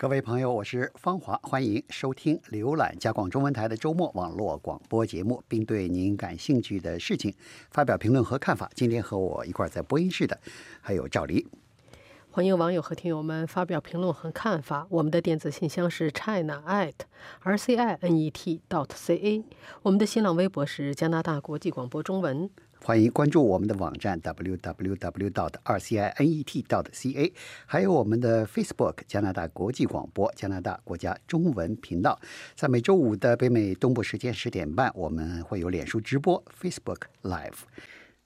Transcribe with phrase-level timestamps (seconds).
[0.00, 7.34] 各位朋友，我是方华，欢迎收听、浏览加广中文台的周末网络广播节目，并对您感兴趣的事情
[7.70, 8.70] 发表评论和看法。
[8.74, 10.40] 今天和我一块在播音室的
[10.80, 11.46] 还有赵黎。
[12.30, 14.86] 欢迎网友和听友们发表评论和看法。
[14.88, 16.94] 我们的电子信箱是 china at
[17.42, 19.44] r c i n e t dot c a。
[19.82, 22.48] 我们的新浪微博是加拿大国际广播中文。
[22.82, 25.30] 欢迎关注我们的网站 www.
[25.30, 26.14] dot rcinet.
[26.66, 27.32] dot ca，
[27.66, 32.18] 还有我们的 Facebook 加拿大国际广播加拿大国家中文频道。
[32.56, 37.58] 在每周五的北美东部时间十点半，我们会有脸书直播 Facebook Live。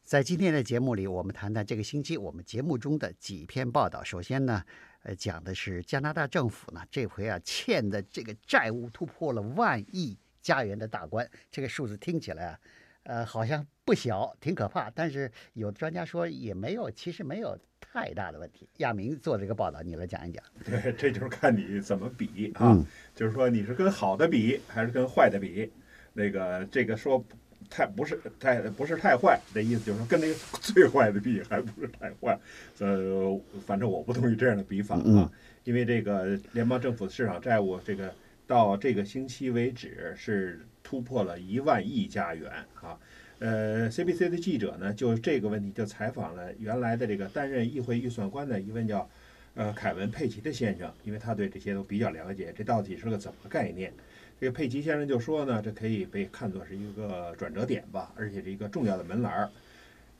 [0.04, 4.04] 在今天的节目里，我们谈谈这个星期我们节目中的几篇报道。
[4.04, 4.62] 首先呢，
[5.02, 12.58] 呃，讲的是加拿大政府呢这回啊欠的这个债务突破了万亿加元的大关，这个数字听起来啊。
[13.04, 14.90] 呃，好像不小，挺可怕。
[14.90, 18.68] 但是有的专家说也没有，其实没有太大的问题。
[18.78, 20.42] 亚明做这个报道，你来讲一讲。
[20.64, 22.82] 对， 这就是看你怎么比啊，
[23.14, 25.70] 就是说你是跟好的比，还是跟坏的比。
[26.14, 27.22] 那个这个说
[27.68, 32.38] 太不是太不是太坏的意思，就是说跟那个 最坏的比，还不是太坏。
[32.78, 35.30] 呃，反正我不同意这样的比法啊，
[35.64, 38.14] 因为这个联邦政府的市场债务，这个
[38.46, 40.66] 到这个星期为止是。
[40.84, 42.48] 突破了一万亿加元
[42.80, 42.96] 啊！
[43.40, 49.08] 呃，CBC 的记者呢，就这个问题就采访了原来的这个担任议会预算官的一位叫
[49.54, 53.92] 呃凯文佩奇的先生，因为他对这些都比较了解，这到底是个怎么概念？
[54.38, 59.50] 这个佩奇先生就说呢，这可以被看作是一个转折点吧，而且是一个重要的门栏儿，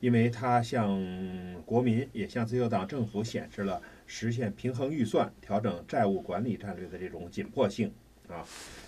[0.01, 0.99] 因为他向
[1.65, 7.93] 国民也向自由党政府显示了实现平衡预算、调整债务管理战略的这种紧迫性
[8.29, 8.45] 啊。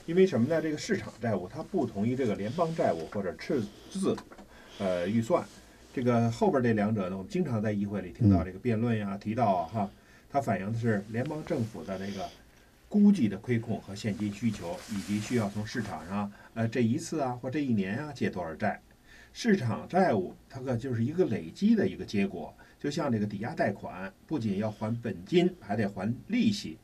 [0.06, 0.62] 因为什么呢？
[0.62, 4.16] 这个市场债务它不同于这个联邦债务或者赤字，
[4.78, 5.44] 呃，预算。
[5.92, 9.90] 这个后边这两者呢，我们经常在议会里听到这个辩论呀，提到啊，哈，
[10.30, 12.28] 它反映的是联邦政府的这个
[12.88, 18.80] 估计的亏空和现金需求，以及需要从市场上，呃，这一次啊或这一年啊借多少债。
[19.32, 26.78] 市场债务它可就是一个累积的一个结果，就像这个抵押贷款，不仅要还本金，还得还利息。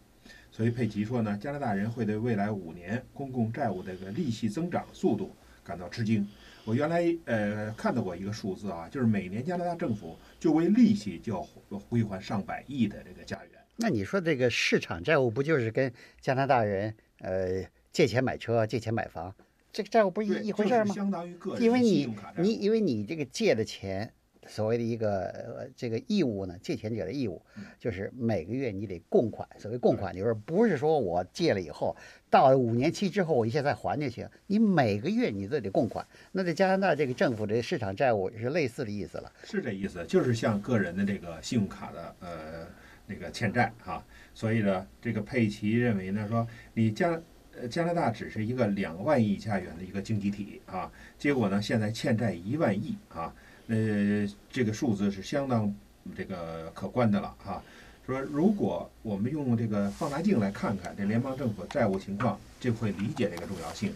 [0.53, 6.29] 所以佩奇说呢，加拿大人会对未来五年公共债务这个利息增长速度感到吃惊。
[6.67, 13.53] 我原来呃看到过一个数字啊，就是每年加拿大政府就为利息就要归还上百亿的这个加元。
[13.77, 15.91] 那你说这个市场债务不就是跟
[16.21, 19.35] 加拿大人呃借钱买车、借钱买房，
[19.73, 20.95] 这个债务不是一一回事吗？
[20.95, 24.13] 相当于个人因为你你因为你这个借的钱。
[24.47, 27.41] 所谓的一个呃这个义务呢，借钱者的义务
[27.79, 29.49] 就是每个月你得供款。
[29.59, 31.97] 所谓供款，就是不是说我借了以后
[32.29, 36.07] 到了五年期之后我一下再还就行，你每个月你都得供款。
[36.33, 42.67] 那在加拿大这个政府的市场债务是类似的意思了，是这意思，就是像个人的这个信用卡的呃
[43.07, 44.05] 那个欠债哈。
[44.35, 46.45] 所以呢，这个佩奇认为呢，说
[46.75, 47.21] 你加
[47.61, 53.33] 呃加拿大只是一个两万亿加元的一个经济体啊，结果呢现在欠债一万亿啊。
[53.69, 55.73] 呃，这个数字是相当
[56.17, 57.63] 这个可观的了哈。
[58.05, 63.93] 说如果我们用这个放大镜来看看这联邦政府债务情况，就会理解这个重要性。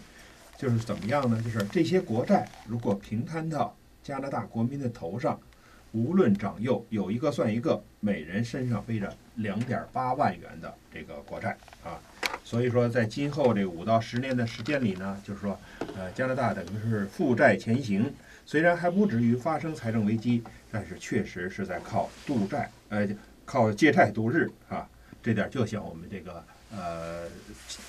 [0.57, 1.39] 就是怎么样呢？
[1.43, 5.39] 就是这些国债如果平摊到加拿大国民的头上，
[5.91, 11.99] 无论长幼，有一个算一个，每人身上背着两点八万元的这个国债啊。
[12.43, 15.59] 所以说，在今后这五到十年的时间里呢，就是说，
[15.95, 18.11] 呃，加拿大等于是负债前行。
[18.47, 20.41] 虽然还不至于发生财政危机，
[20.71, 23.05] 但是确实是在靠度债，呃，
[23.43, 24.87] 靠借债度日啊。
[25.21, 26.41] 这点就像我们这个
[26.71, 27.27] 呃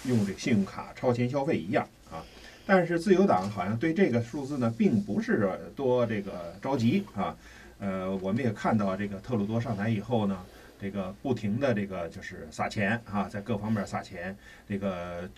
[0.04, 2.26] 用这个信用卡超前消费一样啊。
[2.66, 7.36] 但是自由党好像对这个数字呢，并不是多这个着急啊。
[7.78, 10.36] 呃，我们也看到这个特鲁多上台以后呢，
[10.80, 14.36] 这个不停的这个就是撒钱啊，在各方面撒钱，
[14.68, 15.30] 这个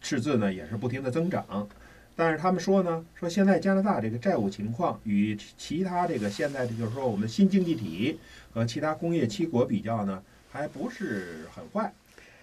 [0.00, 1.68] 赤字呢也是不停的增长。
[2.14, 8.18] 但是他们说呢，说现在加拿大这个债务情况与其他这个现在的就是说我们新经济体
[8.52, 11.92] 和其他工业七国比较呢，还不是很坏。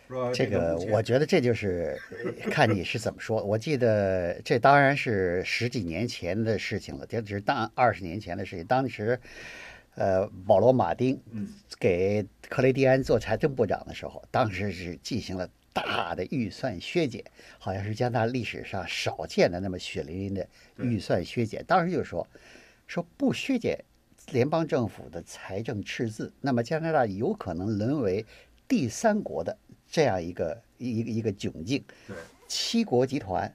[0.08, 1.96] 说这个，我觉得这就是
[2.50, 3.44] 看你是怎么说。
[3.44, 8.66] 我记得这当然是十几年前的事情了，这只是当二十年前的事情。
[8.66, 9.20] 当时，
[9.94, 11.22] 呃，保罗·马丁
[11.78, 15.48] 给克雷蒂安做财政部长的时候，当时是进行了。
[15.84, 17.24] 大的预算削减，
[17.58, 20.48] 好像是加拿大历史上少见的那么血淋淋的
[20.78, 21.64] 预算削减。
[21.66, 22.28] 当时就说，
[22.88, 23.78] 说不削减
[24.32, 28.26] 联邦政府的财政赤字，那么加拿大有可能沦为
[28.68, 29.58] 第三国的
[29.90, 31.84] 这样一个一一个一个窘境。
[32.08, 32.16] 对，
[32.48, 33.52] 七国集团，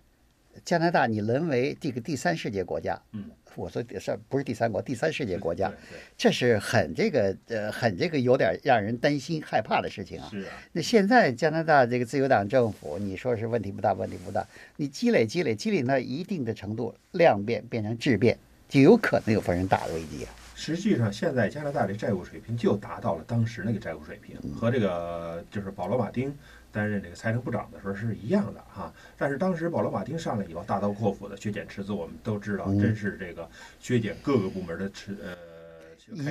[0.65, 3.25] 加拿大你沦为这个第三世界国家，嗯，
[3.55, 5.73] 我说的是不是第三国，第三世界国家，
[6.17, 10.31] 这是很这个呃很这个有点让人担心害怕的事情啊，
[10.73, 14.47] 那现在加拿大这个自由党政府，你说是问题不大，问题不大，
[14.77, 20.44] 你积累积累积累到一定的程度，量变变成质变，就有可能有发生大的危机啊。
[20.55, 26.35] 实际上，现在加拿大的债务水平就达到了当时那个债务水平，和这个就是保罗·马丁
[26.71, 28.93] 担任这个财政部长的时候是一样的哈。
[29.19, 32.79] 但是当时保罗·马丁上来以后，大刀阔斧的削减赤字，我们都知道，嗯。
[32.79, 33.49] 真是这个
[33.81, 35.37] 削减各个部门的赤呃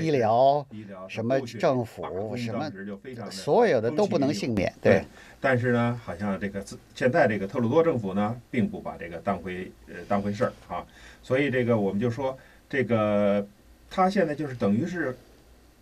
[0.02, 2.72] 医疗医疗什么政府什么
[3.32, 5.00] 所有的都不能幸免，对。
[5.00, 5.06] 对，
[5.42, 10.86] 但是呢，好像这个自现在这个特鲁多政府呢，并不把这个当回呃当回事儿啊，
[11.24, 12.38] 所以这个我们就说，
[12.70, 13.44] 这个
[13.96, 15.16] 他现在就是等于是，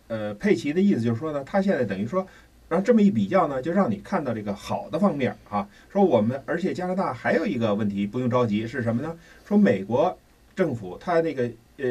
[0.08, 2.26] 呃，佩奇的意思就是说呢，他现在等于说，
[2.68, 9.16] 然后这么一比较呢，就让你看到这个好的方面啊，说我们而且加拿大还有一个问题不用着急是什么呢？
[9.48, 10.18] 说美国
[10.54, 11.50] 政府他那个。
[11.78, 11.88] 呃，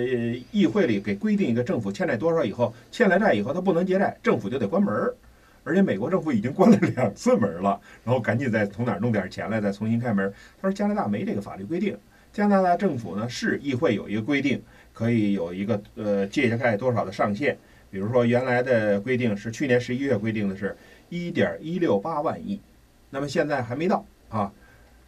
[0.52, 5.14] 议会里给规定一个政府欠债多少以后，欠了债以后他不能结债，政府就得关门儿。
[5.66, 10.32] 而且美国政府已经关了两次门了，然后赶紧再从哪儿弄点钱来，再重新开门。
[10.62, 11.98] 他说加拿大没这个法律规定，
[12.34, 14.62] 加拿大政府呢是议会有一个规定，
[14.94, 17.58] 可以有一个呃借债多少的上限。
[17.90, 20.76] 比如说原来的规定是去年十一月规定的是
[21.10, 22.60] 一点一六八万亿，
[23.10, 24.52] 那么现在还没到啊。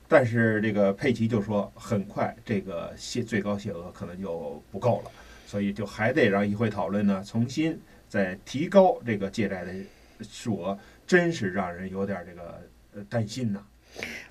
[0.06, 5.12] 但是这个佩奇就说，很快这个限最高限额可能就不够了，
[5.48, 7.80] 所以就还得让议会讨论呢，重新
[8.10, 9.74] 再提高这个借债的
[10.22, 10.78] 数额，
[11.08, 12.62] 真是让人有点这个
[12.96, 13.62] 呃担心呐。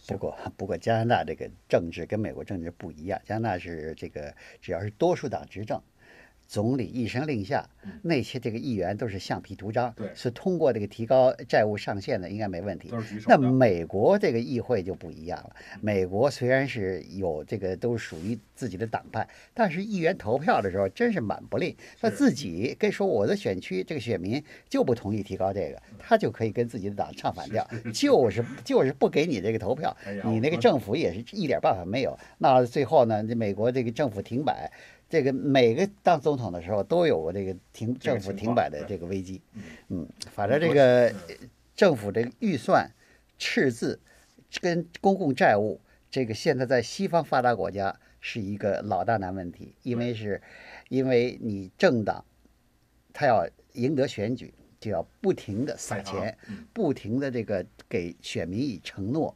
[0.07, 5.81] 不过，不过加拿大这个政治跟美国政治不一样，加拿大是这个只要是多数党执政，
[6.53, 7.67] 总理一声令下，
[8.03, 12.93] 那些这个议员都是橡皮图章，对是通过这个提高债务上限的，应该没问题。
[13.27, 13.39] 那。
[13.63, 15.57] 美国这个议会就不一样了。
[15.81, 21.75] 美国虽然是有这个都属于自己的党派，但是议员投票的时候真是蛮不吝。
[22.01, 32.19] 他自己跟说我的选区这个选民就不同意提高这个，他就可以跟自己的党唱反调，就是就是不给你这个投票你那个政府也是一点办法没有。
[32.39, 34.71] 那最后呢，这美国这个政府停摆。
[35.13, 41.15] 这个每个当总统的时候都有过这个停政府停摆的这个危机嗯，嗯，反正这个嗯
[41.77, 42.91] 政府这个预算
[43.39, 44.01] 赤字
[44.63, 45.79] 跟公共债务，
[46.11, 50.41] 这个现在在西方发达国家是一个老大难问题，因为是，
[50.89, 52.25] 因为你政党
[53.13, 59.33] 他要赢得选举，就要不停的撒钱，嗯不停的这个给选民以承诺。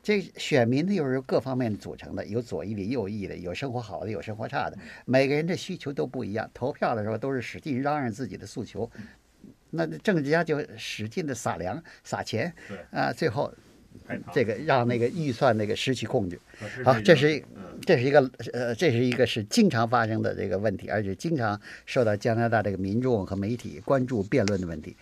[0.00, 6.48] 这选民呢又是各方面组成的，有左翼的、右翼的，有生活好的，有生活差嗯的，每个人的需求都不一样。
[6.54, 8.88] 投票的时候都是使劲嚷嚷自己的诉求，
[9.70, 12.54] 那政治家就使劲的撒粮、撒钱，
[12.92, 13.52] 啊，最后。
[14.32, 16.38] 这个让那个预算那个失去控制。
[16.84, 17.42] 好，这是
[17.86, 24.96] 这是一个呃，这是一个是经常发生的这个问题，而且经常受到加拿大这个民众和媒体关注辩论的问题。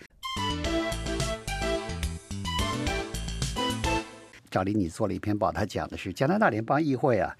[4.49, 7.35] 赵林，你做了一篇报，他讲的是加拿大联邦议会啊，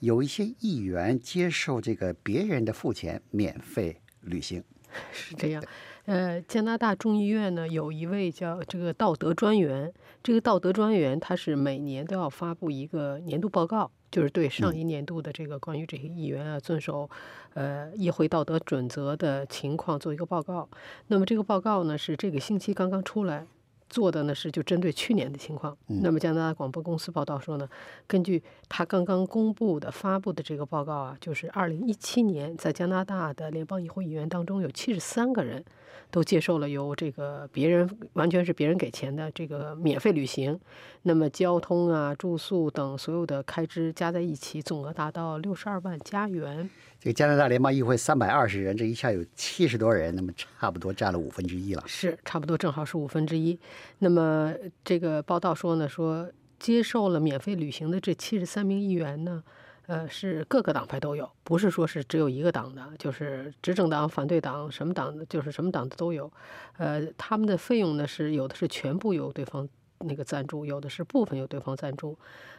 [0.00, 4.62] 有一些议员接受这个别人的付钱免费旅行。
[5.12, 5.62] 是这样，
[6.06, 9.92] 呃，加拿大众议院呢有一位叫这个道德专员，
[10.22, 17.08] 这个道德专员他是每年都要发布一个年度报告，就是对上一年度的这个关于这些议员啊遵守
[17.54, 20.68] 呃议会道德准则的情况做一个报告。
[21.08, 23.46] 那么这个报告呢是这个星期刚刚出来。
[23.92, 25.76] 做的呢是就针对去年的情况。
[25.88, 27.68] 那么加拿大广播公司报道说呢，
[28.06, 35.64] 根据他刚刚公布的发布的这个报告啊，就是二零一七年在加拿大的联邦议会议员当中有七十三个人
[36.10, 40.58] 都接受了由这个别人完全是别人给钱的这个免费旅行，
[41.02, 46.68] 那么交通啊、住宿等所有的开支加在一起，总额达到六十二万加元。
[46.98, 51.82] 这个加拿大联邦议会三百二十人，这一下有七十多人，那么差不多占了五分之一了。
[51.86, 53.58] 是差不多正好是五分之一。
[54.00, 54.52] 那么
[54.84, 59.42] 这个报道说呢，说接受了免费旅行的这七十三名议员呢，
[59.90, 66.32] 呃，是各个党派都有，不是说是只有一个党的，就是执政党、反对党，什么党的，就是什么党的都有。
[66.76, 69.68] 呃，他们的费用呢是有的是全部由对方
[69.98, 72.16] 那个赞助，有的是部分由对方赞助。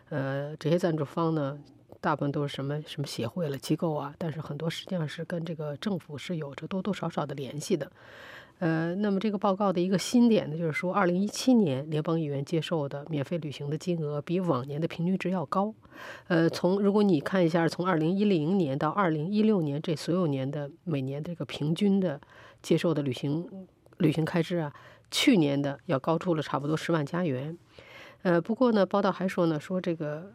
[0.09, 1.57] 呃，这些赞助方呢，
[2.01, 7.89] 大部分都是什么什么协会了、机构啊，但是很多实际上是跟这个政府是有着多多少少的联系的。
[8.61, 15.73] 呃，那么这个报告的一个新点呢，就是说，二零一七年联邦议员接受的免费旅行的金额比往年的平均值要高。
[16.27, 22.21] 呃，从如果你看一下，从二零一零年到二零一六年这所有年的每年这个平均的
[22.61, 24.71] 接受的旅行旅行开支啊，
[25.09, 27.57] 去年的要高出了差不多十万加元。
[28.21, 30.31] 呃，不过呢，报道还说呢，说这个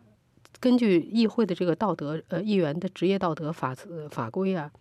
[0.58, 3.72] 根据议会的这个道德，呃，议员的职业道德法
[4.10, 4.72] 法规啊，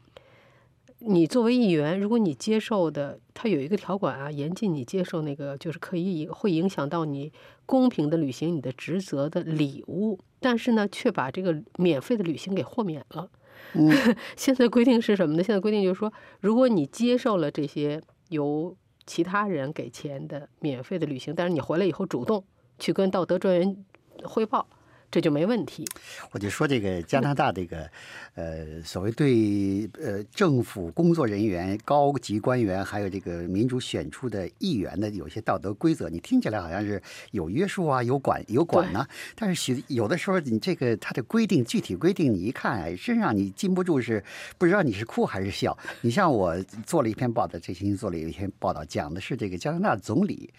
[1.00, 7.32] 你作为议员，如果你接受的，它有一个条款啊，严禁你接受那个就是可以会影响到你
[7.66, 13.30] 公平的履行你的职责的礼物，但是呢，却把这个免费的旅行给豁免了。
[13.74, 13.92] 嗯，
[14.38, 15.44] 现在规定是什么呢？
[15.44, 18.76] 现在规定就是说，如果你接受了这些由
[19.06, 22.44] 其他人给钱的免费的旅行，但是你回来以后主动
[22.80, 23.86] 去跟道德专员
[24.24, 24.66] 汇报。
[25.16, 25.86] 这就没问题。
[26.32, 27.90] 我就说这个加拿大这个，
[28.34, 39.08] 呃，所谓对呃政府工作人员、高级官员，还有这个民主选出的议员的有些道德规则，你听起来好像是有约束啊，有管有管呢。
[39.36, 44.22] 但是有的时候你这个他的规定具体规定，你一看真让你禁不住是
[44.58, 45.78] 不知道你是哭还是笑。
[46.02, 50.54] 你像我做了一篇报道，最近做了一篇报道，讲的是这个加拿大总理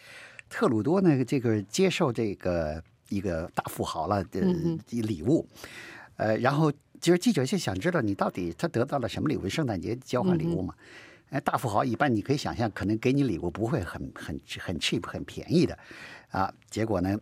[0.49, 2.83] 特鲁多呢，这个接受这个。
[3.09, 4.41] 一个大富豪了的
[4.91, 5.47] 礼物，
[6.17, 9.49] 呃，然后就是记者就想知道你到底他得到了什么礼物？
[9.49, 10.75] 圣诞节交换礼物嘛？
[11.31, 15.79] 哎，大富豪一般你可以想象，可能给你礼物不会很很很 cheap 很便宜的
[16.31, 16.53] 啊。
[16.71, 17.19] 结果呢，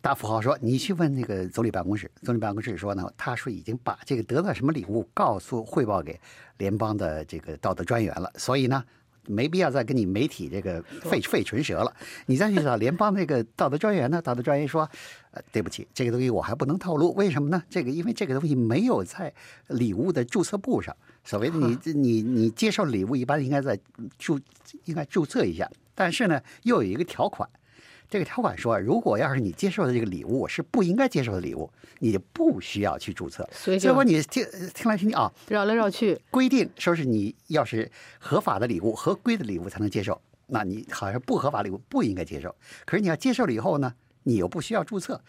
[0.00, 6.20] 大富豪说你去问那个总理办公室，总理办公室说呢，他说已经把这个得到什么礼物告诉汇报给
[6.58, 8.84] 联邦的这个道德专员了，所以呢。
[9.28, 11.94] 没必要再跟你媒体这个费费唇舌了。
[12.26, 14.20] 你再去找联邦那个道德专员呢？
[14.20, 14.88] 道德专员说
[15.30, 17.12] ：“呃，对不起，这个东西我还不能透露。
[17.14, 17.62] 为什么呢？
[17.70, 19.32] 这个因为这个东西没有在
[19.68, 20.96] 礼物的注册簿上。
[21.24, 23.78] 所谓的你你你接受礼物，一般应该在
[24.18, 24.40] 注
[24.86, 25.70] 应该注册一下。
[25.94, 27.48] 但是呢，又有一个条款。”
[28.10, 33.48] 这个条款说，如果要是你接受的这个礼物是不应该接受的礼物，你就不需要去注册。
[33.52, 42.54] 所以，结果你听听来听去啊，绕来绕去，规定说是你要是合法的礼物、合规的礼物才能接受，那你好像不合法礼物不应该接受。
[42.86, 45.20] 可是你要接受了以后呢，你又不需要注册。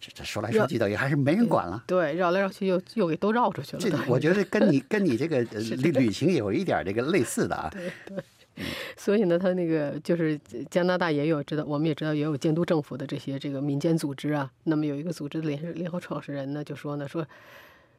[0.00, 1.84] 这这说来说去等于还是没人管了。
[1.86, 3.78] 对，绕来绕去又又给都绕出去了。
[3.80, 7.70] 这我觉得跟你 跟你这个旅旅行有一点这个类似的啊。
[7.70, 8.24] 对对。
[8.96, 10.38] 所以呢，他那个就是
[10.70, 14.50] 加拿大也有知道，我们也知道也有监督政府的这些这个民间组织啊。
[14.64, 17.26] 那么有一个组织的联联合创始人呢，就说呢，说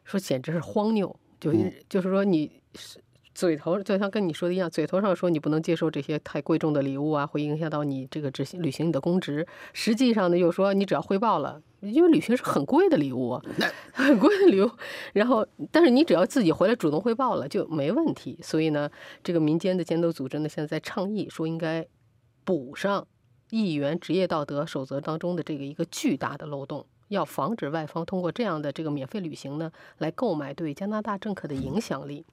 [0.04, 1.54] 说简直是荒谬，就
[1.90, 3.00] 就是说你是。
[3.36, 9.48] 嘴头就像跟你说的一样，嘴头上说你不能接受这些太贵重的礼物啊，会影响到你这个执行履行你的公职。
[9.74, 13.40] 实际上呢，又说你只要汇报了，因为旅行是很贵的礼物，
[13.92, 14.72] 很贵的礼物。
[15.14, 18.40] 然后，但是你只要自己回来主动汇报了就没问题。
[18.42, 18.90] 所以呢，
[19.24, 21.86] 这个民间的监督组织呢，现在在倡议说应该
[22.44, 23.06] 补上
[23.50, 32.26] 议员职业道德守则当中的这个一个巨大的漏洞，要防止外方通过这样的这个免费旅行呢，来购买对加拿大政客的影响力。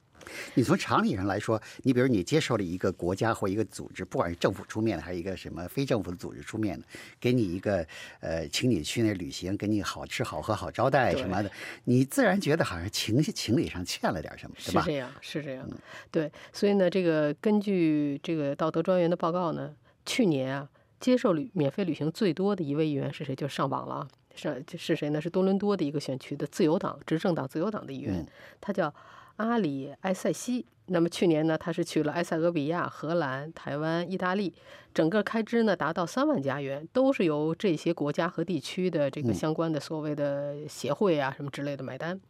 [0.55, 6.87] 你从常理上来说，你比如你接受了一个国家或一个组织，不管是政府出面的，还是一个什么非政府的组织出面的，
[7.19, 7.87] 给你一个
[8.21, 11.51] 呃，请你去那旅行，给你好吃好喝好招待什么的，
[11.85, 14.83] 你自然觉得好像情情理上欠了点什么，是吧？
[14.83, 15.69] 是这样，是这样。
[16.11, 19.75] 对，所以呢，这个根据这个道德专员的报告呢，
[20.05, 23.35] 去年啊，接受旅免费旅行最多的一位议员是谁？
[23.35, 25.21] 就上榜了，是是谁呢？
[25.21, 28.27] 是多伦多的一个选区的自由党执政党自由党的议员，
[28.61, 28.93] 他叫。
[29.41, 34.53] 阿里埃塞西，那么去年呢，他是去了埃塞俄比亚、荷兰、台湾、意大利，
[34.93, 42.21] 整个开支呢达到三万加元，都是由这些国家和地区的这个相关的所谓的协会啊什么之类的买单。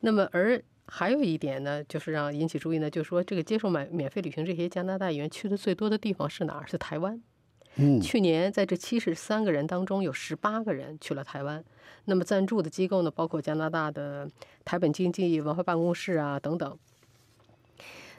[0.00, 6.66] 那么，而还有一点呢，就是让引起注意呢，就是说这个接受买免费旅行这些加拿大员去的最多的地方是哪儿？
[6.66, 7.22] 是台湾。
[7.76, 11.64] 嗯，去年在这七十三个人当中，有十八个人去了台湾。
[12.06, 14.28] 那么赞助的机构呢，包括加拿大的
[14.64, 16.76] 台本经济文化办公室啊等等。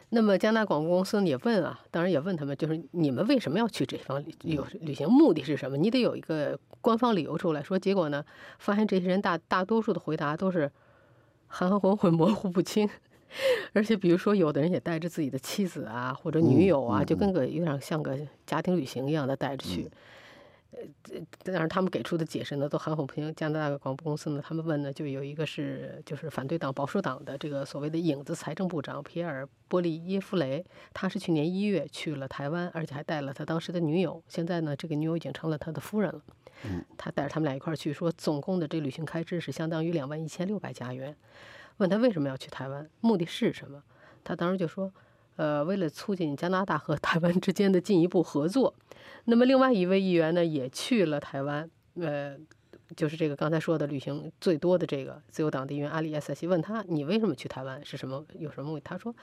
[0.10, 5.78] 那么加拿大广播公司也问啊，当然也问他们，就是你们为什么要去这方旅游旅行目的是什么？
[5.78, 7.78] 你得有一个官方理由出来说。
[7.78, 8.24] 结果呢，
[8.60, 10.72] 发现这些人大大多数的回答都是
[11.48, 12.90] 含含混混、模糊不清。
[13.74, 19.90] 而且，比如说，有的人也带着自己的妻子啊，或者女友啊，就跟个有点像个家庭旅行一样的带着去。
[20.74, 20.80] 呃，
[21.44, 23.34] 当然，他们给出的解释呢，都含混不清。
[23.36, 34.24] 加拿大的广播公司呢，他们问呢，就有一个是就是反对党保守党的这个所谓的影子财政部长皮尔波利耶夫雷，他是去年一月去了台湾，而且还带了他当时的女友。
[34.30, 36.22] 现在呢，这个女友已经成了他的夫人了。
[36.64, 41.16] 嗯，他带着他们俩一块儿去，说总共的这旅行开支是相当于两万一千六百加元。
[41.78, 43.82] 问他为什么要去台湾，目的是什么？
[44.24, 44.92] 他当时就说，
[45.36, 48.74] 呃，为了促进加拿大和台湾之间的进一步合作。
[49.26, 52.38] 那么另外一位议员呢，也去了台湾，呃，
[52.96, 57.84] 就是这个刚才说的旅行最多的这个自由党的议员阿里埃塞西，问他你为什么去台湾？
[57.84, 58.24] 是什么？
[58.38, 58.82] 有什么目的？
[58.84, 59.16] 他说，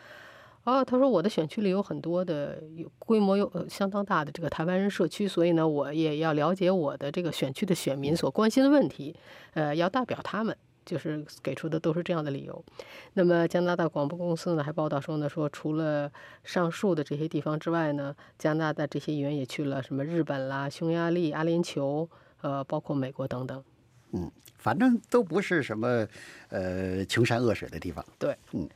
[0.65, 9.15] 哦，他说我的选区里有很多的有规模有相当大的这个台湾人社区，所以呢，我也要了解我的这个选区的选民所关心的问题，
[9.55, 10.57] 呃，要代表他们。
[10.89, 12.65] 就是给出的都是这样的理由。
[13.13, 16.11] 那么加拿大广播公司呢还报道说呢，说除了
[16.43, 22.09] 上述的这些地方之外呢，加拿大这些议员也去了什么日本啦、匈牙利、阿联酋，
[22.41, 23.63] 呃，包括美国等等。
[24.13, 26.09] 嗯，反正都不是什么
[26.49, 28.03] 呃穷山恶水的地方。
[28.19, 28.67] 对，嗯。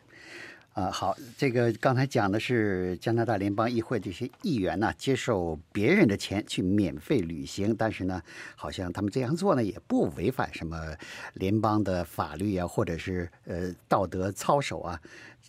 [0.75, 8.23] 啊，好，这个刚才讲的是加拿大联邦议会这些议员呢，接受别人的钱去免费旅行，但是呢，
[8.57, 10.79] 好像他们这样做呢，也不违反什么
[11.35, 14.99] 联邦的法律啊，或者是呃道德操守啊。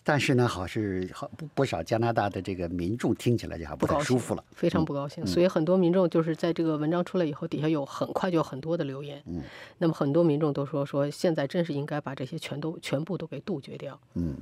[0.06, 5.26] 但是呢，好是好不不少加拿大的这个民众听起来就好不太舒服了，非常不高兴。
[5.26, 9.22] 所以很多民众就是在这个文章出来以后，底下有很快就有很多的留言。
[9.24, 9.40] 嗯，
[9.78, 13.98] 那么很多民众都说说，现在真是应该把这些全都全部都给杜绝掉。
[14.12, 14.36] 嗯。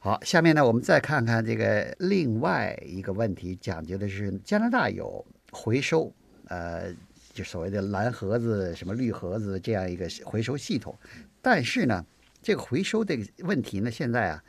[0.00, 6.14] 好，下面呢，我们再看看这个另外一个问题，讲究的是加拿大有回收，
[6.46, 6.94] 呃，
[7.32, 10.96] 就所谓的蓝盒子、什么绿盒子这样一个回收系统。
[11.42, 12.06] 但是呢，
[12.40, 14.44] 这个回收的问题呢，现在啊，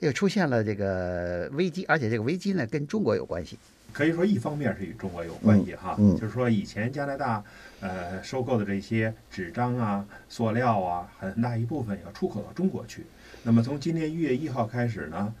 [0.00, 3.58] 又出现了这个危机，而且这个危机呢，跟中国有关系。
[3.92, 7.42] 可以说，一方面是与中国有关系哈，就是说以前加拿大
[7.80, 13.02] 呃收购的这些纸张啊、塑料啊，很大一部分要出口到中国去。
[13.42, 15.34] 那么从今年一月一号开始呢，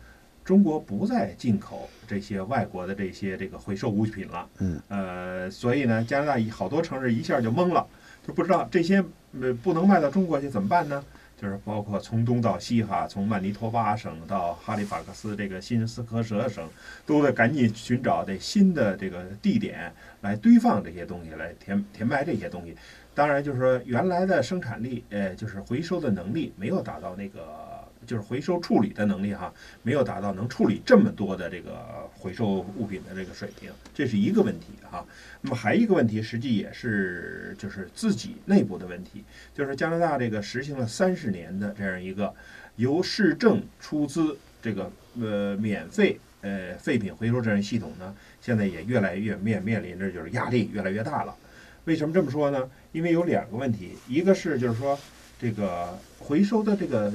[0.44, 4.48] 中国不再进口这些外国的这些这个回收物品了。
[4.58, 7.86] 嗯，呃，所以呢，加拿大好多城市一下就懵了，
[8.26, 9.04] 就不知道这些
[9.38, 11.04] 呃不能卖到中国去怎么办呢？
[11.40, 16.68] 就是包括从东到西哈，从曼尼托巴省到哈利法克斯这个新斯科舍省，
[17.06, 22.76] 都得赶紧寻找这新的这个地点来堆放这些东西，来填填埋这些东西。
[23.14, 27.77] 当然，就是说原来的生产力，呃，就是回收的能力没有达到那个。
[28.06, 29.52] 就是回收处理的能力哈，
[29.82, 35.04] 没有达到能处理这么多的这个回收物品的这个水平，这是一个问题哈。
[35.40, 39.24] 那么还一个问题，实际也是就是自己内部的问题，
[39.54, 42.32] 就是加拿大这个实行了三十年的这样一个
[42.76, 51.36] 由市政出资这个呃免费呃废品回收这样系统呢，现在也越来越面面临着就是压力越来越大了。
[51.84, 52.70] 为什么这么说呢？
[52.92, 54.98] 因为有两个问题，一个是就是说
[55.38, 57.12] 这个回收的这个。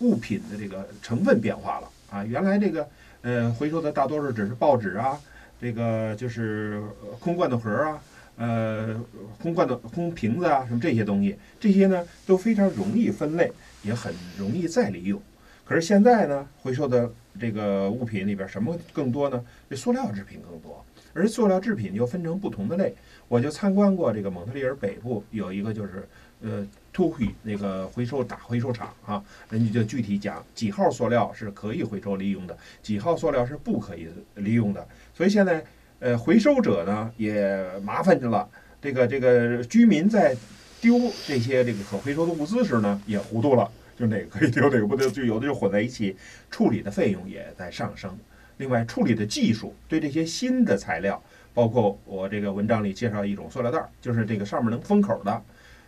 [0.00, 2.88] 物品的这个成分变化了啊，原来这个
[3.22, 5.18] 呃回收的大多数只是报纸啊，
[5.60, 6.82] 这个就是
[7.20, 8.02] 空罐头盒啊，
[8.36, 9.00] 呃
[9.40, 13.50] 空罐头空瓶子啊，什么这些东西，这些呢都非常容易分类，
[13.82, 15.20] 也很容易再利用。
[15.64, 19.42] 可是现在呢，回收的这个物品里边什么更多呢？
[19.70, 22.94] 这塑料制品更多，而塑料制品又分成不同的类。
[23.28, 26.06] 我就参观过这个蒙特利尔北部有一个就是
[26.42, 26.66] 呃。
[26.94, 34.86] 突回那个回收大回收厂啊，人家就具体讲几号塑料是可以回收利用的，几号塑料是不可以利用的。
[35.12, 35.64] 所以现在，
[35.98, 38.48] 呃，回收者呢也麻烦着了。
[38.80, 40.36] 这个这个居民在
[40.80, 46.16] 丢这些这个可回收的物资时呢，也糊涂了，就哪个可以丢，哪个不丢，就有的就混在一起。
[46.48, 48.16] 处理的费用也在上升。
[48.58, 51.20] 另外，处理的技术对这些新的材料，
[51.52, 55.42] 包括我这个文章里介绍一种塑料袋，就是这个上面能封口的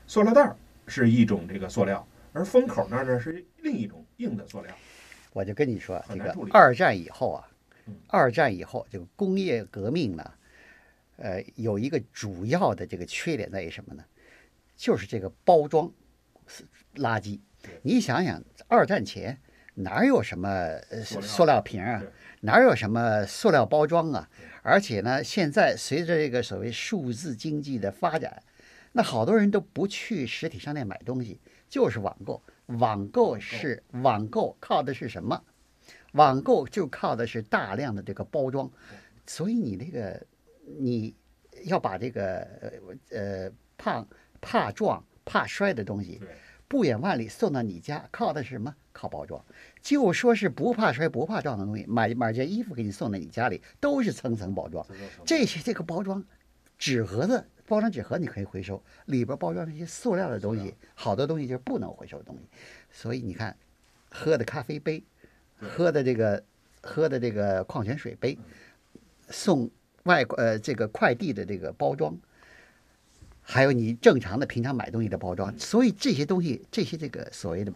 [0.09, 0.53] 塑料袋。
[0.87, 4.75] 是一种这个塑料，而封口那儿呢是另一种硬的塑料。
[5.33, 7.49] 我就跟你说，这个二战以后啊，
[8.09, 10.33] 二战以后这个工业革命呢，
[11.17, 14.05] 呃，有一个主要的这个缺点在于什么呢？
[14.77, 15.93] 就是这个包装
[16.95, 17.41] 垃圾。
[17.83, 19.39] 你想想，二战前
[19.75, 22.03] 哪有什么塑料瓶啊？
[22.41, 24.29] 哪有什么塑料包装啊？
[24.63, 28.43] 而且呢，现在随着这个所谓数字经济的发展。
[28.97, 32.43] 那好多人都不去实体商店买东西，就是网购。
[32.79, 35.45] 网购是网购，靠的是什么？
[36.13, 38.71] 网购就靠的是大量的这个包装。
[39.27, 40.27] 所以你那个，
[40.79, 41.15] 你
[41.65, 42.41] 要把这个
[43.11, 44.09] 呃呃胖
[44.41, 46.19] 怕撞怕摔的东西，
[46.67, 48.75] 不远万里送到你家，靠的是什么？
[48.95, 49.45] 靠包装。
[49.83, 54.87] 就说是不怕摔不怕撞的东西，买买件衣服给你送到你家里，都是层层包装。
[55.27, 56.25] 这些这个包装，
[56.79, 57.45] 纸盒子。
[57.67, 62.43] 包装纸盒你可以回收，里边包装那些塑料的东西，好多东西就是不能回收的东西。
[62.91, 63.57] 所以你看，
[64.11, 65.03] 喝的咖啡杯，
[65.59, 66.43] 喝的这个
[66.81, 68.39] 喝的这个矿泉水杯，
[69.29, 69.69] 送
[70.05, 72.17] 外呃这个快递的这个包装，
[73.43, 77.73] 还有你正常的平常买东西的包装，所以这些东西这些这个所谓的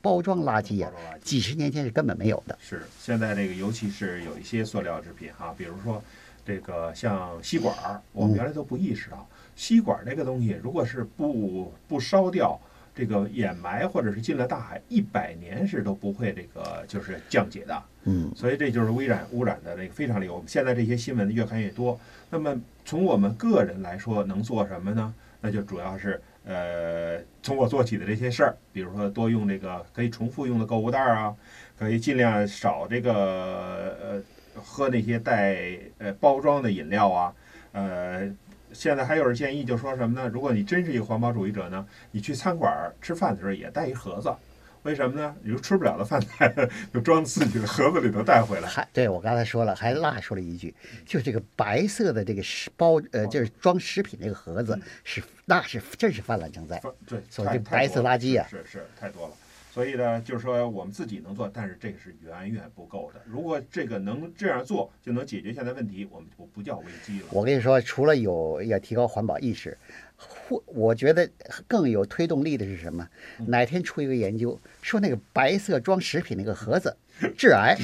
[0.00, 0.92] 包装垃圾啊，
[1.22, 2.58] 几十年前是根本没有的。
[2.60, 6.02] 是现在这个尤其是有一些塑料制品哈，比如说。
[6.44, 12.58] 这个像吸管儿，我们原来都不意识到，吸管儿这个东西，如果是不不烧掉，
[12.94, 17.82] 这个掩埋或者是进了大海，一百年是都不会这个就是降解的。
[18.04, 20.32] 嗯，所以这就是污染污染的这个非常厉害。
[20.32, 21.98] 我们现在这些新闻越看越多。
[22.28, 25.14] 那么从我们个人来说，能做什么呢？
[25.40, 31.34] 那就主要是呃从我做起的这些事儿，比如说多用这个可以重复用的购物袋啊，
[31.78, 33.12] 可以尽量少这个
[34.00, 34.22] 呃
[34.54, 37.34] 喝那些带呃包装的饮料啊，
[37.72, 38.30] 呃。
[38.74, 40.26] 现在还有人建议，就说什么呢？
[40.32, 44.34] 如果你真是一个环保主义者呢，你去餐馆吃饭的时候也带一盒子，
[44.82, 45.36] 为什么呢？
[45.42, 46.50] 你说吃不了的饭菜
[46.90, 48.66] 就装自己的盒子里头带回来。
[48.66, 59.34] 还对我刚才说了，还落说了一句，就这个白色的这个食包呃，就是装食品那个盒子是那是真是泛滥成灾，对，所以白色垃圾啊，是是太多了。
[59.72, 63.22] 所以呢，就是说我们自己能做，但是这个是远远不够的。
[63.24, 67.26] 如果这个能这样做，就能解决现在问题，我们就不叫危机了。
[67.30, 69.74] 我跟你说，除了有要提高环保意识，
[70.14, 71.26] 或我觉得
[71.66, 73.08] 更有推动力的是什么？
[73.46, 76.94] 哪天出一个研究，说那个白色装食品那个盒子
[77.34, 77.74] 致癌，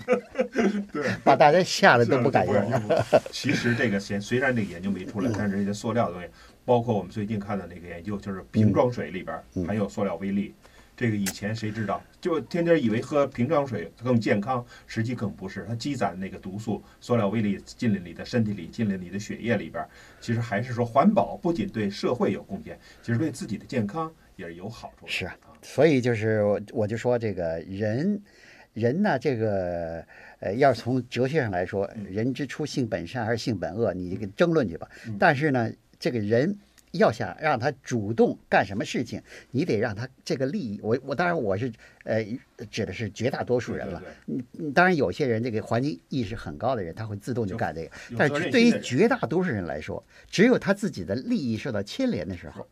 [0.92, 2.54] 对，把大家吓得都不敢用。
[3.32, 6.28] 其实这个先虽然这个研究没出来，但是这些塑料的东西，
[6.66, 10.54] 包括我们最近看的那个研究，就是瓶装水里边含有塑料微粒。
[11.00, 12.02] 这个以前谁知道？
[12.20, 15.64] 就天天以为喝瓶装水更健康，实际更不是。
[15.66, 19.82] 它积攒那个毒素、塑料微粒进了你的身体里，进了你的血液里边。
[20.20, 25.10] 其实还是说环保不仅对社会有贡献，其实对自己的健康也是有好处的。
[25.10, 28.20] 是啊，所以就是我就说这个人，
[28.74, 30.04] 人呢，这个
[30.40, 34.86] 呃，要是从哲学上来说，人之初性本善还是性本恶，你这个争论去吧。
[35.18, 36.58] 但是呢，这个人。
[36.92, 39.22] 要想让他主动干什么事情，
[39.52, 40.80] 你得让他这个利益。
[40.82, 41.72] 我我当然我是
[42.04, 42.24] 呃
[42.70, 44.02] 指的是绝大多数人了。
[44.26, 47.90] 你当然有些人这个环境意识很高的人，他会自动就干这个。
[48.18, 52.66] 但是对于绝大多数人来说，只有他自己的利益受到牵连的时候，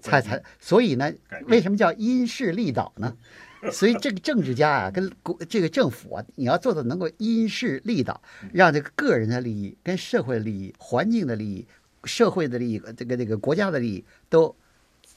[0.00, 1.12] 才才所以呢，
[1.46, 3.16] 为什么叫因势利导呢？
[3.70, 8.20] 所以这个政治家啊，跟国这个政府啊，你要做的能够因势利导，
[8.54, 11.66] 让这个个人的利益、跟社会的利益、环境的利益。
[12.04, 14.54] 社会的利益，这个这个国家的利益，都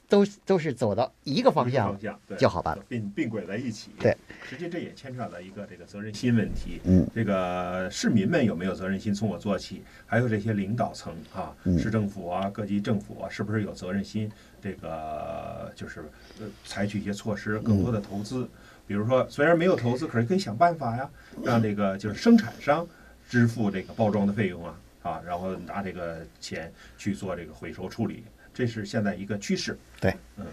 [0.10, 1.98] 都都是走到一个方向，
[2.38, 3.92] 就好办了，并并轨在一起。
[4.00, 6.82] 对，实际这也牵扯到一个这个责任心问题。
[6.84, 9.14] 嗯，这个市民们有没有责任心？
[9.14, 14.30] 从我做起，还有这些领导层啊，市政府啊，各级政府啊，是不是有责任心？
[14.62, 16.02] 这个就是
[16.40, 18.48] 呃，采取一些措施，更多的投资。
[18.86, 21.10] 比如说，虽然没有投资，可是可以想办法呀，
[21.42, 22.86] 让这个就是生产商
[23.30, 24.78] 支付这个包装的费用啊。
[25.04, 29.78] 啊，然后拿这个钱去做这个回收处理，这是现在一个趋势。
[30.00, 30.46] 对，嗯，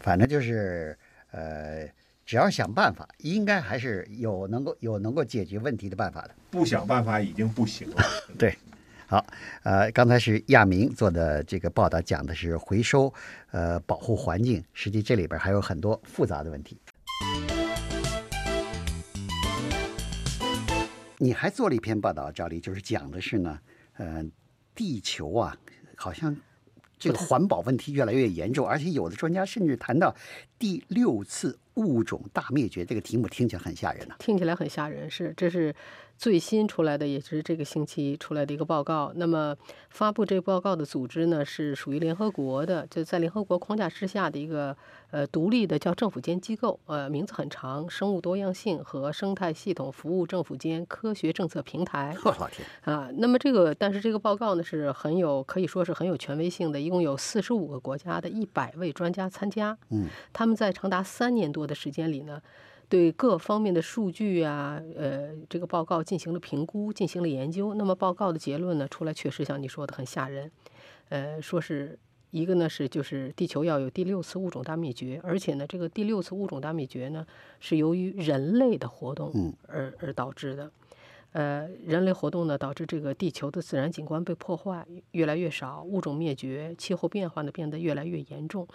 [0.00, 0.96] 反正就是
[1.30, 1.86] 呃，
[2.24, 6.34] 只要想办法，应该还是有能够有能够解决问题的办法的。
[6.50, 8.02] 不想办法已经不行了。
[8.38, 8.56] 对，
[9.06, 9.22] 好，
[9.62, 13.12] 呃，刚才是亚明做的这个报道，讲的是回收，
[13.50, 16.80] 呃，保护环境，实际这里边还有很多复杂的问题。
[21.18, 23.58] 你还做了一篇报道，赵丽，就是讲的是呢。
[23.98, 24.32] 嗯，
[24.74, 25.56] 地球啊，
[25.94, 26.34] 好像
[26.98, 30.16] 这个环保问题越来越严重，而且有的专家甚至谈到
[30.58, 32.84] 第六次物种大灭绝。
[32.84, 35.74] 这个题目听起来很吓人啊，听起来很吓人，是这是。
[36.18, 39.12] 最新出来的也是这个星期出来的一个报告。
[39.14, 39.56] 那么
[39.88, 44.76] 发布这个报告的组织呢，是属于联合国的，就在联合国框架之下的一个
[45.12, 46.80] 呃独立的叫政府间机构。
[46.86, 52.16] 呃，名字很长，生物多样性和生态系统服务政府间科学政策平台。
[52.24, 53.08] 我老天啊！
[53.14, 59.78] 那么这个，但是这个报告呢是很有可以说是很有权威性的，一共有四十五个国家的一百位专家参加。
[59.90, 62.42] 嗯，他们在长达三年多的时间里呢。
[62.88, 67.74] 对各方面的数据啊，呃，这个报告进行了评估，进行了研究。
[67.74, 70.50] 那么报告的结论呢，出来确实像你说的很吓人，
[71.10, 71.98] 呃，说是
[72.30, 77.26] 一个呢是就是地球要有第六次物种大灭绝，而且呢这个第六次物种大灭绝呢
[77.60, 80.70] 是由于人类的活动而而导致的。
[81.32, 88.66] 呃，人类活动呢，导致这个地球的自然景观被破坏越来越少，物种灭绝，气候变化呢变得越来越严重。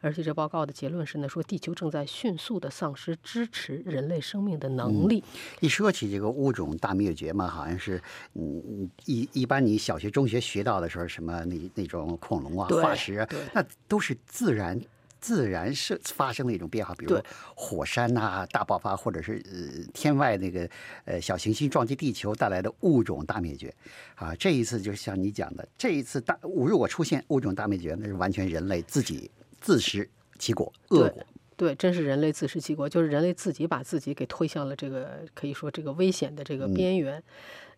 [0.00, 5.22] 而且这报告的结论是呢，说地球正在迅速的丧失支持人类生命的能力。
[5.60, 8.02] 一说起这个物种大灭绝嘛，好像是
[8.34, 14.80] 嗯一一般你小学、中学学到的时候，什么那那种恐龙啊、化石，那都是自然。
[15.20, 17.20] 自然是发生的一种变化，比如
[17.54, 20.68] 火山呐大爆发，或者是呃天外那个
[21.04, 23.74] 呃小行星撞击地球带来的物种大灭绝，
[24.14, 29.30] 啊，这一次就像你讲的，这一次大如果出现物种大灭绝，那是完全人类自己
[29.60, 31.26] 自食其果，恶果。
[31.60, 37.22] 对，真是人类自食其果，就是人类自己把自己给推向了这个可以说这个危险的这个边缘。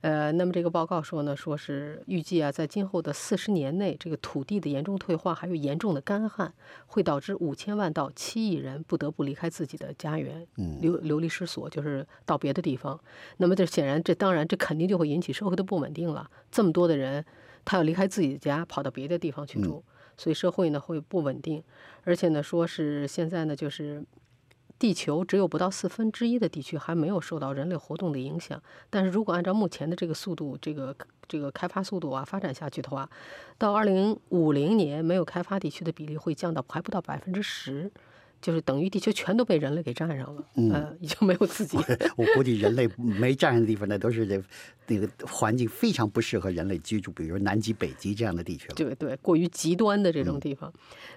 [0.02, 6.54] 呃，那么这个报告说呢，说是预计啊，在今后的四十年内，这个土地的严重退化，还有严重的干旱，
[6.86, 10.46] 会导致五千万到七亿人不得不离开自己的家园，
[10.80, 13.00] 流流离失所，就是到别的地方。
[13.38, 16.30] 那么这显然，这当然，这肯定就会引起社会的不稳定了。
[16.52, 17.24] 这么多的人，
[17.64, 19.82] 他要离开自己的家，跑到别的地方去住，
[20.16, 21.62] 所以社会呢会不稳定。
[22.04, 24.04] 而且呢，说是现在呢，就是。
[24.78, 30.92] 地球只有不到四分之一的地区还没有受到人类活动的影响，但是如果按照目前的这个速度，这个
[31.28, 33.08] 这个开发速度啊发展下去的话，
[33.56, 37.92] 到二零五零年，没有开发地区的比例会降到还不到百分之十。
[38.42, 41.78] 就是等于地球全都被人类给占上了，嗯，已经没有自己。
[42.18, 44.42] 我估计人类没占上的地方，那都是这
[44.88, 48.74] 那个环境非常不适合人类居住，比如南极、北极这样的地区了。
[48.74, 50.70] 对对，过于极端的这种地方。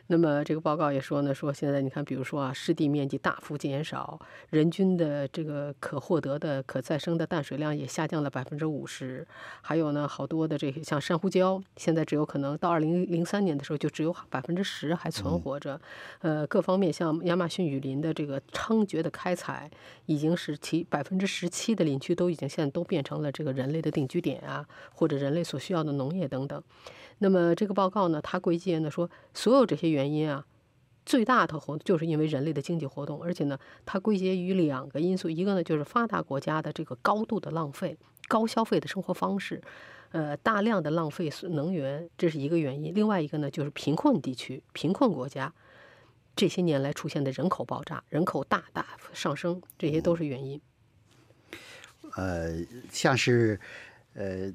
[0.06, 4.20] 那么这个报告也说呢，说现在你看，比如说啊，湿地面积大幅减少，
[4.52, 9.28] 人均的这个可获得的可再生的淡水量也下降了百分之五十。
[9.64, 15.82] 还有呢，好多的这些像珊瑚礁，现在只有可能到二零零三年的时候就只有百分之十还存活着。
[16.20, 17.15] 呃，各方面像。
[17.24, 19.70] 亚马逊雨林的这个猖獗的开采，
[20.06, 26.62] 已经是其百分之十七的林区都已经现在都变成了这个人类的定居点啊，或者人类所需要的农业等等。
[27.20, 30.46] 那么这个报告呢，它归结呢说，所有这些原因啊，
[31.06, 37.98] 最大的活就是因为人类的经济活动，而且呢，它归结于两个因素，一个呢就是发达国家的这个高度的浪费、
[38.28, 39.62] 高消费的生活方式，
[40.12, 45.54] 呃，大量的浪费能源，这是一个原因；另外一个呢就是贫困地区、贫困国家。
[46.36, 50.60] 这些年来出现的人口爆炸、人口大大上升，这些都是原因。
[52.16, 52.54] 呃，
[52.92, 53.60] 像是
[54.14, 54.50] 呃，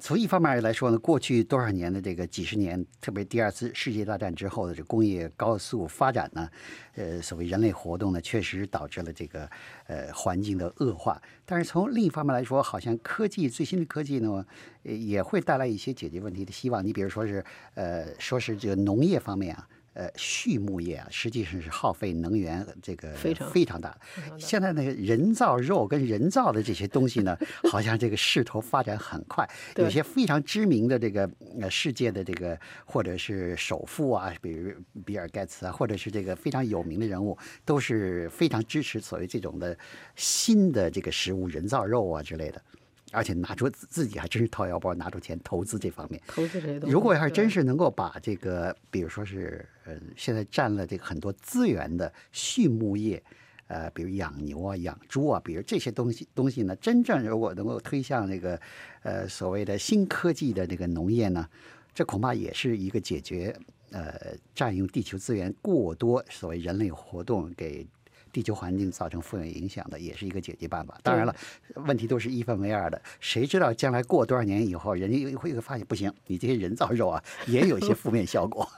[0.00, 6.50] 从一方面来说呢，过去多少年的这个几十年，特别第二次世界大战之后的这工业高速发展呢，
[6.96, 9.48] 呃，所谓人类活动呢，确实导致了这个
[9.86, 11.20] 呃环境的恶化。
[11.44, 14.44] 但是从另一方面来说，好像科技最新的科技呢，
[14.82, 16.84] 也会带来一些解决问题的希望。
[16.84, 17.44] 你比如说是
[17.74, 19.68] 呃，说是这个农业方面啊。
[19.94, 23.96] 呃，畜牧业啊，实际上是耗费能源这个非常非常大。
[24.38, 27.38] 现在那个人造肉跟人造的这些东西呢，
[27.70, 29.48] 好像这个势头发展很快。
[29.76, 31.30] 有些非常知名的这个
[31.60, 34.72] 呃世界的这个或者是首富啊，比如
[35.04, 39.78] 比尔盖茨啊，或者是这个非常有名的人物，都是非常支持所谓这种的
[40.16, 42.60] 新的这个食物，人造肉啊之类的。
[43.12, 46.92] 而且拿出自自己还真是掏腰包拿出钱投资这方面，投资这些东西。
[46.92, 53.22] 如果要是真是能够把这个，比如说是呃，现在占了这个很多资源的畜牧业，
[53.68, 58.60] 呃，比如养牛啊、养猪啊，比如这些东西东西呢，真正如果能够推向那个
[59.02, 61.48] 呃所谓的新科技的这个农业呢，
[61.94, 63.56] 这恐怕也是一个解决
[63.92, 67.86] 呃占用地球资源过多，所谓人类活动给。
[68.34, 70.98] 地球环境造成负面影响的，也是一个解决办法。
[71.04, 71.34] 当然了，
[71.76, 73.00] 问题都是一分为二的。
[73.20, 78.68] 谁知道将来过多少年以后，人家会会发现不行，你这些人造肉啊，也有一些负面效果。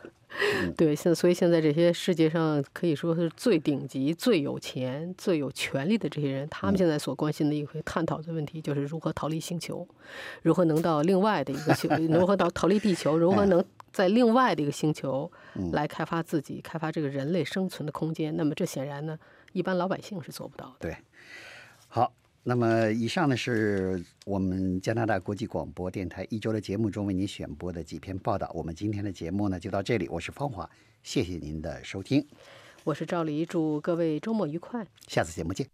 [0.76, 9.86] 对，现所以现在这些世界上可以说是最顶级、最有钱、最有权力的这些人，他们现在所关心的一个探讨的问题，就是如何逃离星球，
[10.42, 15.30] 如何能到另外的一个星， 如何到逃离地球，如何能在另外的一个星球
[15.72, 18.36] 来开发自己、开发这个人类生存的空间。
[18.36, 19.18] 那么这显然呢。
[19.52, 20.74] 一般老百姓是做不到的。
[20.80, 20.96] 对，
[21.88, 22.12] 好，
[22.48, 28.48] 那么以上呢是我们加拿大国际广播电台一周的节目中为您选播的几篇报道。
[28.54, 30.70] 我们今天的节目呢就到这里，我是方华，
[31.02, 32.24] 谢谢您的收听。
[32.84, 35.66] 我是赵黎，祝各位周末愉快，下次节目见。